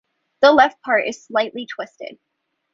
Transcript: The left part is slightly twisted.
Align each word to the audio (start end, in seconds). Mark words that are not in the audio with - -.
The 0.41 0.51
left 0.51 0.81
part 0.81 1.07
is 1.07 1.23
slightly 1.25 1.67
twisted. 1.67 2.17